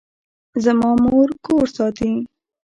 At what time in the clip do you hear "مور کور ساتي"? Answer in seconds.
1.03-2.11